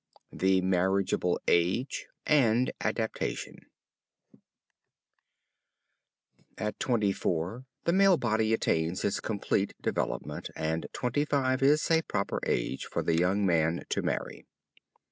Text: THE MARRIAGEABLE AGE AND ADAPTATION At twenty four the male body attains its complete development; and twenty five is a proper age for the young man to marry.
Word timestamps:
THE 0.33 0.61
MARRIAGEABLE 0.61 1.41
AGE 1.47 2.07
AND 2.25 2.71
ADAPTATION 2.83 3.67
At 6.57 6.79
twenty 6.79 7.11
four 7.11 7.65
the 7.83 7.93
male 7.93 8.17
body 8.17 8.51
attains 8.51 9.05
its 9.05 9.19
complete 9.19 9.75
development; 9.79 10.49
and 10.55 10.87
twenty 10.91 11.23
five 11.23 11.61
is 11.61 11.91
a 11.91 12.01
proper 12.01 12.39
age 12.47 12.85
for 12.85 13.03
the 13.03 13.15
young 13.19 13.45
man 13.45 13.83
to 13.89 14.01
marry. 14.01 14.47